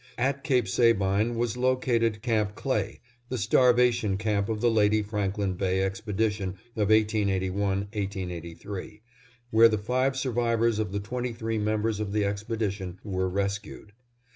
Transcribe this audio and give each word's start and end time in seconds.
At 0.17 0.43
Cape 0.43 0.67
Sabine 0.67 1.35
was 1.35 1.55
located 1.57 2.23
Camp 2.23 2.55
Clay, 2.55 3.01
the 3.29 3.37
starvation 3.37 4.17
camp 4.17 4.49
of 4.49 4.59
the 4.59 4.71
Lady 4.71 5.03
Franklin 5.03 5.53
Bay 5.53 5.83
expedition 5.83 6.55
of 6.75 6.89
1881 6.89 7.57
1883, 7.61 9.03
where 9.51 9.69
the 9.69 9.77
five 9.77 10.17
survivors 10.17 10.79
of 10.79 10.91
the 10.91 10.99
twenty 10.99 11.33
three 11.33 11.59
members 11.59 11.99
of 11.99 12.13
the 12.13 12.25
expedition 12.25 12.97
were 13.03 13.29
rescued. 13.29 13.91